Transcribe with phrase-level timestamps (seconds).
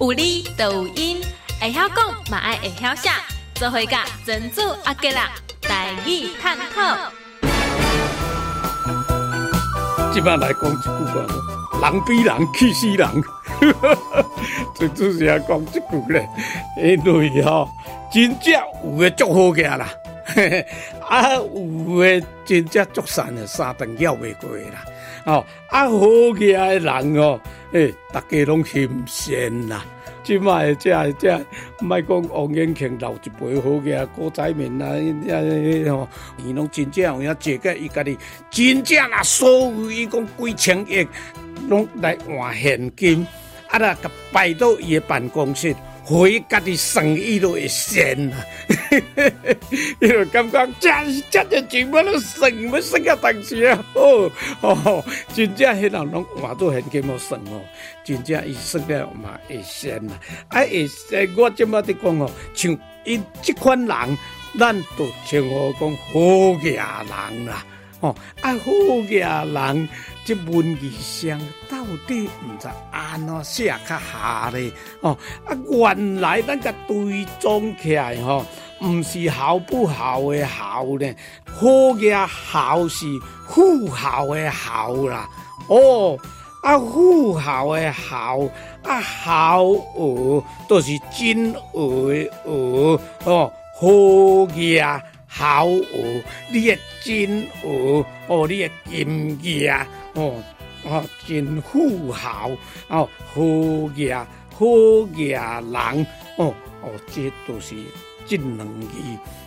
[0.00, 1.20] 有理就有因，
[1.60, 3.10] 会晓讲嘛爱会晓写，
[3.54, 5.30] 做伙甲珍珠阿吉啦，
[5.62, 6.96] 台语探讨。
[10.12, 13.08] 即摆来讲一句话，人比人气死人。
[14.74, 16.28] 最主是讲即句咧，
[16.76, 17.68] 因为吼，
[18.12, 18.52] 真正
[18.84, 19.88] 有诶足好个啦，
[21.08, 24.84] 啊有诶真正足善诶，三顿要袂过啦。
[25.24, 27.40] 哦，啊好个诶人哦，
[27.72, 29.84] 诶，大家拢欣善啦。
[30.22, 31.28] 即卖即即，
[31.80, 34.86] 莫讲王彦庆留一辈好嘅郭仔面啊，
[35.90, 38.16] 吼，伊拢真正有影坐个伊家己
[38.50, 41.08] 真正啊，所有伊讲几千亿，
[41.68, 43.26] 拢来换现金，
[43.68, 45.74] 啊啦，甲摆到伊嘅办公室。
[46.04, 48.02] 回家己生意都会善
[48.32, 48.44] 啊！
[50.00, 53.84] 伊就感觉真是真个钱要都省，要省个东西啊！
[53.94, 57.60] 哦哦，真正迄人拢换到现金要省哦，
[58.04, 60.18] 真正伊省了嘛会善啊！
[60.48, 64.18] 啊会善，我即马伫讲哦，像伊即款人，
[64.58, 67.64] 咱都称呼讲好家人啦。
[68.02, 68.70] 哦，啊好
[69.10, 69.88] 家人。
[70.24, 71.36] 这文字上
[71.68, 74.70] 到底毋知安怎写较下咧？
[75.00, 78.46] 哦，啊，原来咱个对装起来吼，
[78.80, 81.16] 毋是好不好的好咧？
[81.44, 83.04] 好嘅好是
[83.48, 85.28] 富豪的好啦。
[85.66, 86.16] 哦，
[86.62, 88.38] 啊，富豪的好，
[88.84, 93.88] 啊，好鹅都是金鹅的鹅哦，好
[94.54, 95.00] 嘅
[95.42, 99.86] 好鹅，你嘅金鹅哦，你嘅金鹅。
[100.14, 100.40] 哦，
[100.84, 102.48] 哦，真富豪
[102.86, 103.40] 哦，好
[103.96, 104.16] 嘢，
[104.54, 104.66] 好
[105.16, 107.74] 嘢人哦，哦，这都是
[108.24, 108.88] 这两字，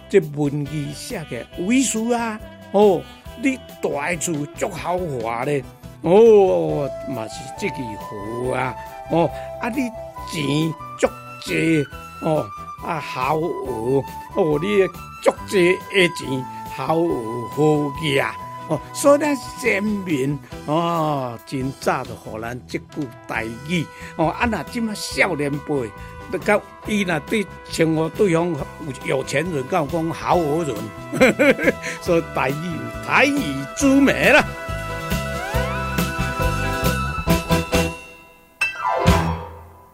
[0.09, 2.37] 这文字写的为书啊，
[2.73, 3.01] 哦，
[3.41, 5.63] 你大字足豪华咧，
[6.01, 8.75] 哦，嘛是这个好啊，
[9.11, 9.75] 哦，啊，你
[10.29, 11.07] 钱足
[11.45, 11.85] 济，
[12.21, 12.45] 哦，
[12.83, 14.87] 啊，好学，哦，你
[15.21, 16.45] 足济嘅钱
[16.75, 17.07] 好学
[17.55, 17.63] 好
[18.01, 18.25] 嘢。
[18.67, 23.85] 哦，所以咱先民哦，真早就互咱即句台语
[24.17, 25.91] 哦，啊那即么少年辈，
[26.31, 28.49] 都讲伊若对称呼对方
[29.05, 30.75] 有有钱人，讲讲好人，
[32.01, 33.39] 所以台语台语
[33.77, 34.43] 之美啦。